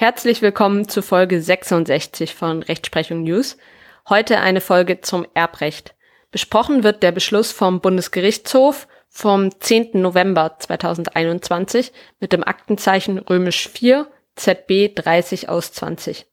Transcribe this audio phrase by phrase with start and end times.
[0.00, 3.58] Herzlich willkommen zu Folge 66 von Rechtsprechung News.
[4.08, 5.94] Heute eine Folge zum Erbrecht.
[6.30, 10.00] Besprochen wird der Beschluss vom Bundesgerichtshof vom 10.
[10.00, 16.24] November 2021 mit dem Aktenzeichen römisch 4 ZB 30 aus 20.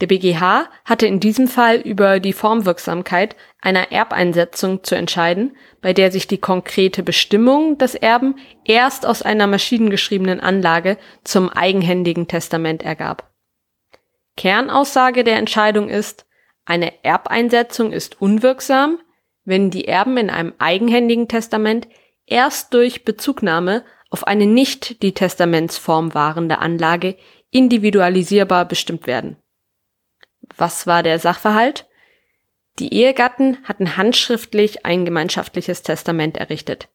[0.00, 6.10] Der BGH hatte in diesem Fall über die Formwirksamkeit einer Erbeinsetzung zu entscheiden, bei der
[6.10, 13.30] sich die konkrete Bestimmung des Erben erst aus einer maschinengeschriebenen Anlage zum eigenhändigen Testament ergab.
[14.36, 16.24] Kernaussage der Entscheidung ist,
[16.64, 18.98] eine Erbeinsetzung ist unwirksam,
[19.44, 21.88] wenn die Erben in einem eigenhändigen Testament
[22.24, 27.16] erst durch Bezugnahme auf eine nicht die Testamentsform wahrende Anlage
[27.50, 29.36] individualisierbar bestimmt werden.
[30.56, 31.86] Was war der Sachverhalt?
[32.78, 36.88] Die Ehegatten hatten handschriftlich ein gemeinschaftliches Testament errichtet.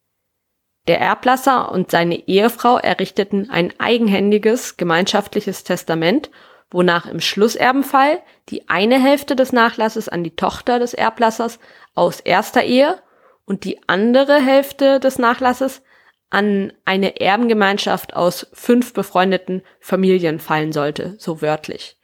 [0.88, 6.30] Der Erblasser und seine Ehefrau errichteten ein eigenhändiges gemeinschaftliches Testament,
[6.70, 11.58] wonach im Schlusserbenfall die eine Hälfte des Nachlasses an die Tochter des Erblassers
[11.94, 13.00] aus erster Ehe
[13.44, 15.82] und die andere Hälfte des Nachlasses
[16.30, 21.96] an eine Erbengemeinschaft aus fünf befreundeten Familien fallen sollte, so wörtlich.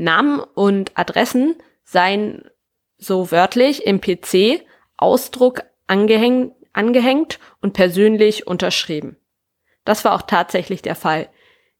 [0.00, 2.44] Namen und Adressen seien
[2.98, 4.62] so wörtlich im PC
[4.96, 9.16] Ausdruck angehäng angehängt und persönlich unterschrieben.
[9.84, 11.28] Das war auch tatsächlich der Fall.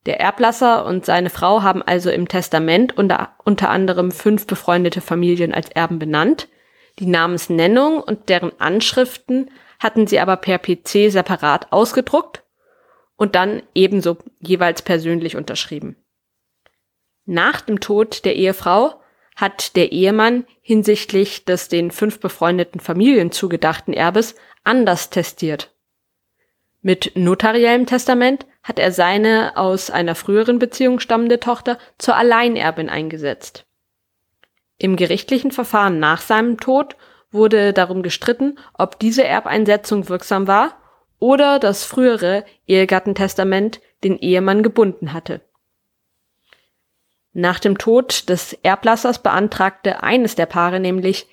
[0.07, 5.53] Der Erblasser und seine Frau haben also im Testament unter, unter anderem fünf befreundete Familien
[5.53, 6.49] als Erben benannt.
[6.99, 12.43] Die Namensnennung und deren Anschriften hatten sie aber per PC separat ausgedruckt
[13.17, 15.97] und dann ebenso jeweils persönlich unterschrieben.
[17.27, 19.01] Nach dem Tod der Ehefrau
[19.37, 25.75] hat der Ehemann hinsichtlich des den fünf befreundeten Familien zugedachten Erbes anders testiert.
[26.83, 33.67] Mit notariellem Testament hat er seine aus einer früheren Beziehung stammende Tochter zur Alleinerbin eingesetzt.
[34.79, 36.97] Im gerichtlichen Verfahren nach seinem Tod
[37.31, 40.77] wurde darum gestritten, ob diese Erbeinsetzung wirksam war
[41.19, 45.43] oder das frühere Ehegattentestament den Ehemann gebunden hatte.
[47.33, 51.29] Nach dem Tod des Erblassers beantragte eines der Paare nämlich,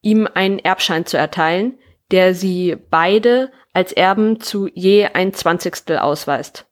[0.00, 1.78] ihm einen Erbschein zu erteilen,
[2.10, 6.66] der sie beide als Erben zu je ein Zwanzigstel ausweist.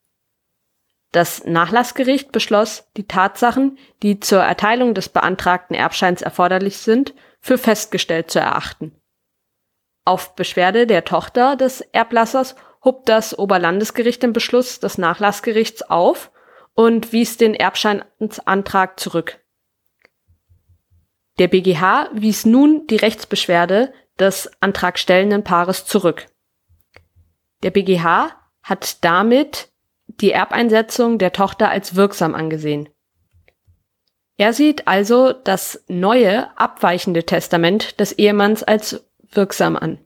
[1.12, 8.30] Das Nachlassgericht beschloss, die Tatsachen, die zur Erteilung des beantragten Erbscheins erforderlich sind, für festgestellt
[8.30, 8.94] zu erachten.
[10.04, 12.54] Auf Beschwerde der Tochter des Erblassers
[12.84, 16.30] hob das Oberlandesgericht den Beschluss des Nachlassgerichts auf
[16.80, 19.38] und wies den Erbscheinsantrag zurück.
[21.38, 26.28] Der BGH wies nun die Rechtsbeschwerde des antragstellenden Paares zurück.
[27.62, 29.68] Der BGH hat damit
[30.06, 32.88] die Erbeinsetzung der Tochter als wirksam angesehen.
[34.38, 39.98] Er sieht also das neue, abweichende Testament des Ehemanns als wirksam an.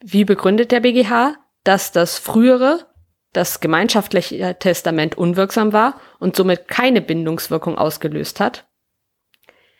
[0.00, 2.91] Wie begründet der BGH, dass das frühere
[3.32, 8.66] das gemeinschaftliche Testament unwirksam war und somit keine Bindungswirkung ausgelöst hat.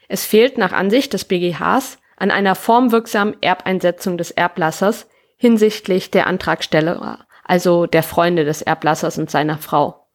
[0.08, 7.26] Es fehlt nach Ansicht des BGHs an einer formwirksamen Erbeinsetzung des Erblassers hinsichtlich der Antragsteller,
[7.44, 10.06] also der Freunde des Erblassers und seiner Frau.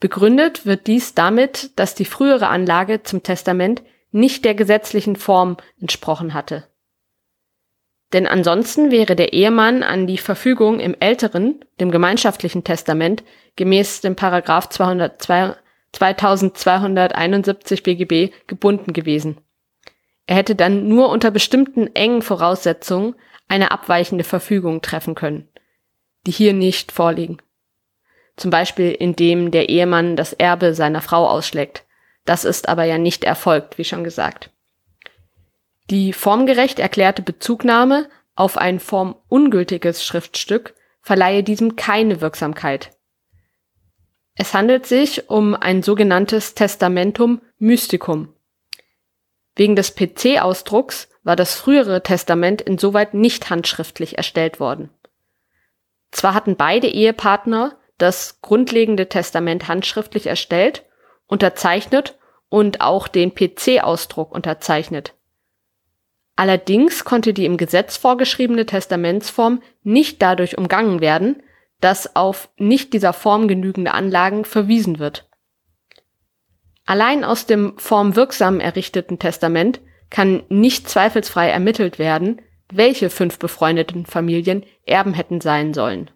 [0.00, 6.34] Begründet wird dies damit, dass die frühere Anlage zum Testament nicht der gesetzlichen Form entsprochen
[6.34, 6.64] hatte.
[8.12, 13.24] Denn ansonsten wäre der Ehemann an die Verfügung im älteren, dem gemeinschaftlichen Testament
[13.56, 15.56] gemäß dem Paragraph 202,
[15.92, 19.38] 2271 BGB gebunden gewesen.
[20.26, 23.14] Er hätte dann nur unter bestimmten engen Voraussetzungen
[23.48, 25.48] eine abweichende Verfügung treffen können,
[26.26, 27.38] die hier nicht vorliegen.
[28.36, 31.84] Zum Beispiel indem der Ehemann das Erbe seiner Frau ausschlägt.
[32.24, 34.50] Das ist aber ja nicht erfolgt, wie schon gesagt.
[35.90, 42.90] Die formgerecht erklärte Bezugnahme auf ein formungültiges Schriftstück verleihe diesem keine Wirksamkeit.
[44.34, 48.34] Es handelt sich um ein sogenanntes Testamentum mysticum.
[49.54, 54.90] Wegen des PC-Ausdrucks war das frühere Testament insoweit nicht handschriftlich erstellt worden.
[56.10, 60.84] Zwar hatten beide Ehepartner das grundlegende Testament handschriftlich erstellt,
[61.26, 62.18] unterzeichnet
[62.48, 65.14] und auch den PC-Ausdruck unterzeichnet.
[66.36, 71.42] Allerdings konnte die im Gesetz vorgeschriebene Testamentsform nicht dadurch umgangen werden,
[71.80, 75.28] dass auf nicht dieser Form genügende Anlagen verwiesen wird.
[76.86, 79.80] Allein aus dem formwirksam errichteten Testament
[80.10, 82.40] kann nicht zweifelsfrei ermittelt werden,
[82.72, 86.10] welche fünf befreundeten Familien Erben hätten sein sollen.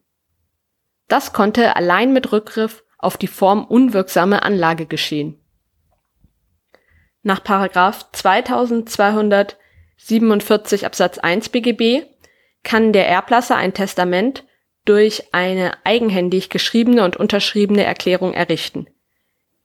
[1.08, 5.40] Das konnte allein mit Rückgriff auf die Form unwirksame Anlage geschehen.
[7.22, 7.40] Nach§
[8.12, 9.58] 2200
[9.96, 12.06] 47 Absatz 1 BGB
[12.62, 14.44] kann der Erblasser ein Testament
[14.84, 18.86] durch eine eigenhändig geschriebene und unterschriebene Erklärung errichten.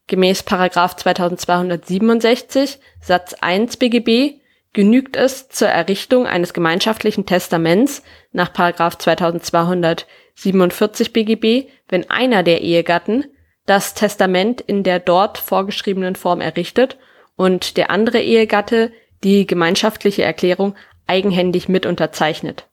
[0.07, 0.41] Gemäß§
[0.97, 4.41] 2267 Satz 1 BGB
[4.73, 8.53] genügt es zur Errichtung eines gemeinschaftlichen Testaments nach§
[8.99, 13.25] 2247 BGB, wenn einer der Ehegatten
[13.65, 16.97] das Testament in der dort vorgeschriebenen Form errichtet
[17.35, 18.91] und der andere Ehegatte
[19.23, 20.75] die gemeinschaftliche Erklärung
[21.07, 22.67] eigenhändig mit unterzeichnet.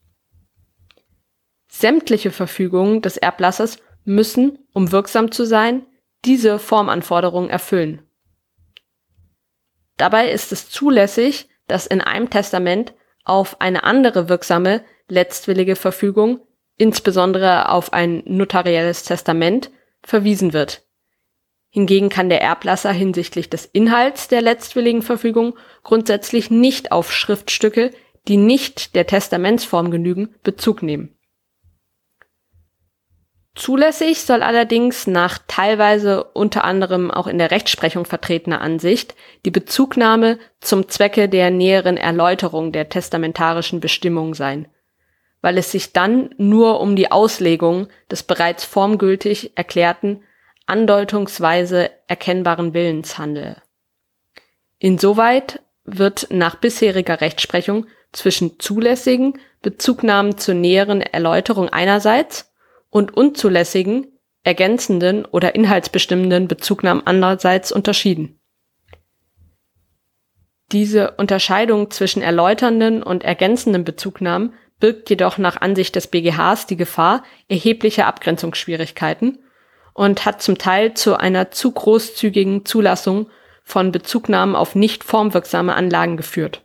[1.68, 5.86] Sämtliche Verfügungen des Erblassers müssen, um wirksam zu sein,
[6.24, 8.02] diese Formanforderungen erfüllen.
[9.96, 12.94] Dabei ist es zulässig, dass in einem Testament
[13.24, 16.40] auf eine andere wirksame letztwillige Verfügung,
[16.76, 19.70] insbesondere auf ein notarielles Testament,
[20.02, 20.87] verwiesen wird.
[21.70, 27.90] Hingegen kann der Erblasser hinsichtlich des Inhalts der letztwilligen Verfügung grundsätzlich nicht auf Schriftstücke,
[28.26, 31.14] die nicht der Testamentsform genügen, Bezug nehmen.
[33.58, 40.38] Zulässig soll allerdings nach teilweise unter anderem auch in der Rechtsprechung vertretener Ansicht die Bezugnahme
[40.60, 44.68] zum Zwecke der näheren Erläuterung der testamentarischen Bestimmung sein,
[45.40, 50.22] weil es sich dann nur um die Auslegung des bereits formgültig erklärten,
[50.68, 53.62] andeutungsweise erkennbaren Willens handele.
[54.78, 62.52] Insoweit wird nach bisheriger Rechtsprechung zwischen zulässigen Bezugnahmen zur näheren Erläuterung einerseits
[62.90, 64.06] und unzulässigen,
[64.44, 68.38] ergänzenden oder inhaltsbestimmenden Bezugnahmen andererseits unterschieden.
[70.70, 77.24] Diese Unterscheidung zwischen erläuternden und ergänzenden Bezugnahmen birgt jedoch nach Ansicht des BGHs die Gefahr
[77.48, 79.38] erheblicher Abgrenzungsschwierigkeiten
[79.94, 83.30] und hat zum Teil zu einer zu großzügigen Zulassung
[83.64, 86.62] von Bezugnahmen auf nicht formwirksame Anlagen geführt.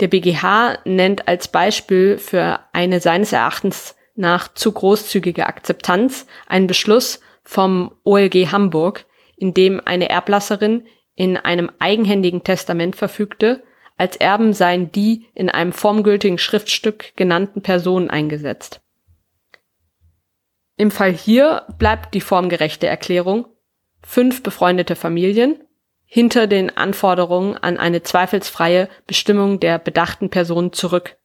[0.00, 7.20] Der BGH nennt als Beispiel für eine seines Erachtens nach zu großzügiger Akzeptanz einen Beschluss
[7.42, 9.06] vom OLG Hamburg,
[9.36, 13.62] in dem eine Erblasserin in einem eigenhändigen Testament verfügte,
[13.98, 18.80] als Erben seien die in einem formgültigen Schriftstück genannten Personen eingesetzt.
[20.80, 23.46] Im Fall hier bleibt die formgerechte Erklärung
[24.02, 25.62] fünf befreundete Familien
[26.06, 31.18] hinter den Anforderungen an eine zweifelsfreie Bestimmung der bedachten Personen zurück,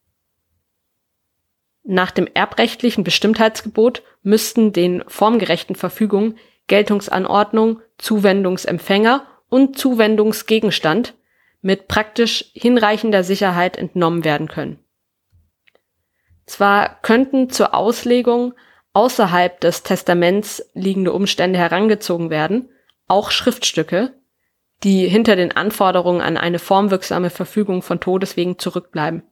[1.86, 6.38] nach dem erbrechtlichen Bestimmtheitsgebot müssten den formgerechten Verfügungen
[6.68, 11.14] Geltungsanordnung, Zuwendungsempfänger und Zuwendungsgegenstand
[11.62, 14.80] mit praktisch hinreichender Sicherheit entnommen werden können.
[16.46, 18.54] Zwar könnten zur Auslegung
[18.96, 22.70] außerhalb des Testaments liegende Umstände herangezogen werden,
[23.08, 24.14] auch Schriftstücke,
[24.84, 29.24] die hinter den Anforderungen an eine formwirksame Verfügung von Todeswegen zurückbleiben.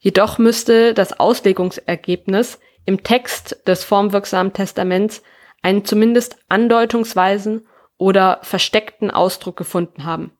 [0.00, 5.22] Jedoch müsste das Auslegungsergebnis im Text des formwirksamen Testaments
[5.62, 7.68] einen zumindest andeutungsweisen
[7.98, 10.32] oder versteckten Ausdruck gefunden haben.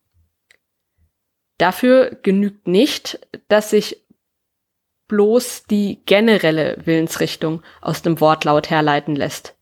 [1.59, 4.02] Dafür genügt nicht, dass sich
[5.13, 9.59] bloß die generelle Willensrichtung aus dem Wortlaut herleiten lässt.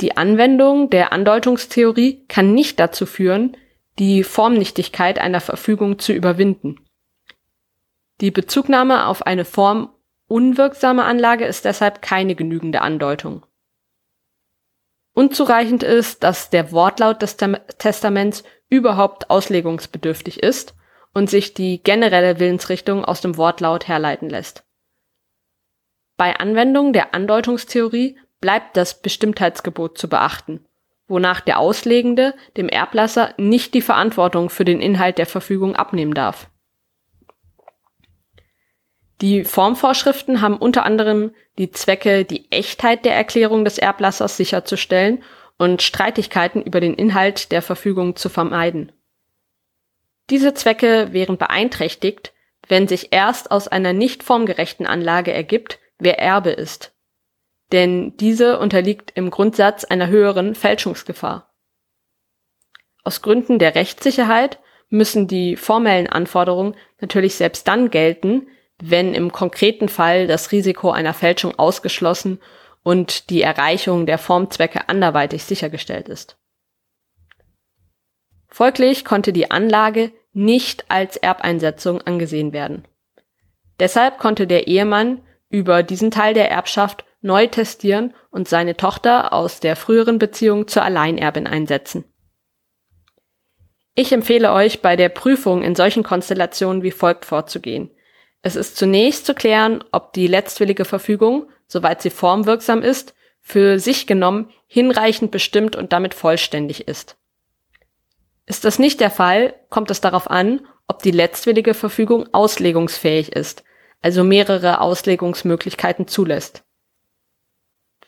[0.00, 3.56] Die Anwendung der Andeutungstheorie kann nicht dazu führen,
[3.98, 6.86] die Formnichtigkeit einer Verfügung zu überwinden.
[8.20, 9.92] Die Bezugnahme auf eine Form
[10.28, 13.44] unwirksame Anlage ist deshalb keine genügende Andeutung.
[15.12, 20.76] Unzureichend ist, dass der Wortlaut des Testaments überhaupt auslegungsbedürftig ist
[21.14, 24.64] und sich die generelle Willensrichtung aus dem Wortlaut herleiten lässt.
[26.16, 30.66] Bei Anwendung der Andeutungstheorie bleibt das Bestimmtheitsgebot zu beachten,
[31.08, 36.48] wonach der Auslegende dem Erblasser nicht die Verantwortung für den Inhalt der Verfügung abnehmen darf.
[39.20, 45.22] Die Formvorschriften haben unter anderem die Zwecke, die Echtheit der Erklärung des Erblassers sicherzustellen
[45.56, 48.92] und Streitigkeiten über den Inhalt der Verfügung zu vermeiden.
[50.30, 52.32] Diese Zwecke wären beeinträchtigt,
[52.68, 56.94] wenn sich erst aus einer nicht formgerechten Anlage ergibt, wer Erbe ist.
[57.72, 61.52] Denn diese unterliegt im Grundsatz einer höheren Fälschungsgefahr.
[63.02, 68.48] Aus Gründen der Rechtssicherheit müssen die formellen Anforderungen natürlich selbst dann gelten,
[68.82, 72.40] wenn im konkreten Fall das Risiko einer Fälschung ausgeschlossen
[72.82, 76.38] und die Erreichung der Formzwecke anderweitig sichergestellt ist.
[78.54, 82.84] Folglich konnte die Anlage nicht als Erbeinsetzung angesehen werden.
[83.80, 89.58] Deshalb konnte der Ehemann über diesen Teil der Erbschaft neu testieren und seine Tochter aus
[89.58, 92.04] der früheren Beziehung zur Alleinerbin einsetzen.
[93.96, 97.90] Ich empfehle euch bei der Prüfung in solchen Konstellationen wie folgt vorzugehen.
[98.42, 104.06] Es ist zunächst zu klären, ob die letztwillige Verfügung, soweit sie formwirksam ist, für sich
[104.06, 107.16] genommen hinreichend bestimmt und damit vollständig ist.
[108.46, 113.64] Ist das nicht der Fall, kommt es darauf an, ob die letztwillige Verfügung auslegungsfähig ist,
[114.02, 116.64] also mehrere Auslegungsmöglichkeiten zulässt.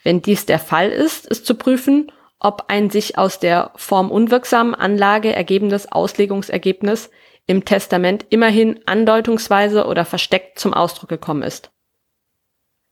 [0.03, 5.33] Wenn dies der Fall ist, ist zu prüfen, ob ein sich aus der formunwirksamen Anlage
[5.33, 7.11] ergebendes Auslegungsergebnis
[7.47, 11.71] im Testament immerhin andeutungsweise oder versteckt zum Ausdruck gekommen ist.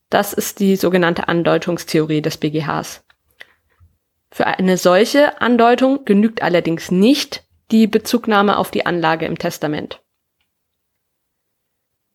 [0.09, 3.04] Das ist die sogenannte Andeutungstheorie des BGHs.
[4.35, 10.03] Für eine solche Andeutung genügt allerdings nicht die Bezugnahme auf die Anlage im Testament.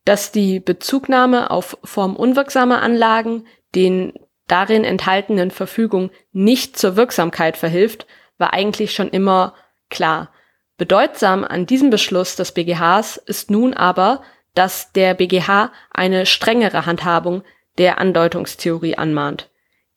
[0.03, 4.11] Dass die Bezugnahme auf formunwirksame Anlagen den
[4.47, 8.05] darin enthaltenen Verfügung nicht zur Wirksamkeit verhilft,
[8.37, 9.53] war eigentlich schon immer
[9.89, 10.33] klar.
[10.75, 14.23] Bedeutsam an diesem Beschluss des BGHs ist nun aber,
[14.55, 17.43] dass der BGH eine strengere Handhabung
[17.77, 19.48] der Andeutungstheorie anmahnt,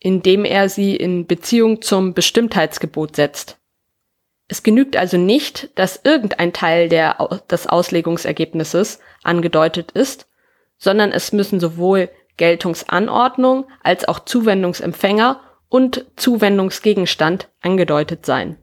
[0.02, 3.58] indem er sie in Beziehung zum Bestimmtheitsgebot setzt.
[4.48, 7.16] Es genügt also nicht, dass irgendein Teil der,
[7.48, 10.28] des Auslegungsergebnisses angedeutet ist,
[10.76, 18.58] sondern es müssen sowohl Geltungsanordnung als auch Zuwendungsempfänger und Zuwendungsgegenstand angedeutet sein.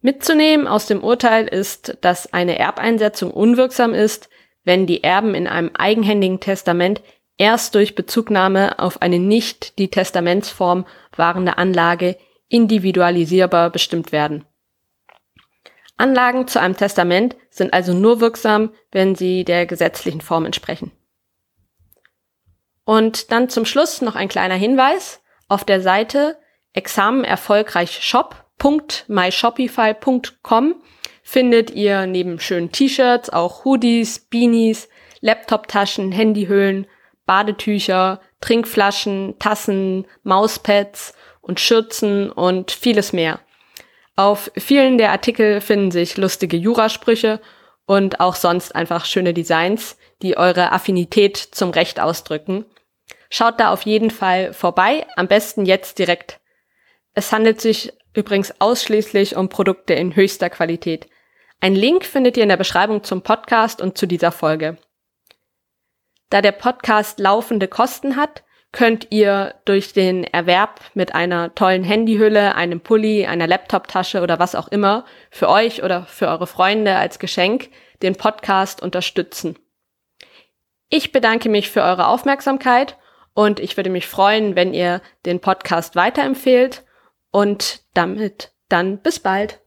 [0.00, 4.28] Mitzunehmen aus dem Urteil ist, dass eine Erbeinsetzung unwirksam ist,
[4.64, 7.02] wenn die Erben in einem eigenhändigen Testament
[7.40, 10.84] erst durch Bezugnahme auf eine nicht die Testamentsform
[11.16, 12.18] wahrende Anlage
[12.48, 14.44] individualisierbar bestimmt werden.
[15.96, 20.92] Anlagen zu einem Testament sind also nur wirksam, wenn sie der gesetzlichen Form entsprechen.
[22.84, 25.22] Und dann zum Schluss noch ein kleiner Hinweis.
[25.48, 26.36] Auf der Seite
[26.74, 30.74] Examen erfolgreich shop.myshopify.com
[31.22, 36.86] findet ihr neben schönen T-Shirts auch Hoodies, Beanies, Laptoptaschen, Handyhüllen,
[37.30, 43.38] Badetücher, Trinkflaschen, Tassen, Mauspads und Schürzen und vieles mehr.
[44.16, 47.40] Auf vielen der Artikel finden sich lustige Jurasprüche
[47.86, 52.64] und auch sonst einfach schöne Designs, die eure Affinität zum Recht ausdrücken
[53.30, 56.40] Schaut da auf jeden Fall vorbei, am besten jetzt direkt.
[57.14, 61.08] Es handelt sich übrigens ausschließlich um Produkte in höchster Qualität.
[61.60, 64.78] Ein Link findet ihr in der Beschreibung zum Podcast und zu dieser Folge.
[66.30, 72.54] Da der Podcast laufende Kosten hat, könnt ihr durch den Erwerb mit einer tollen Handyhülle,
[72.54, 77.18] einem Pulli, einer Laptoptasche oder was auch immer für euch oder für eure Freunde als
[77.18, 77.70] Geschenk
[78.02, 79.58] den Podcast unterstützen.
[80.88, 82.96] Ich bedanke mich für eure Aufmerksamkeit
[83.34, 86.84] und ich würde mich freuen, wenn ihr den Podcast weiterempfehlt.
[87.32, 89.60] Und damit dann bis bald.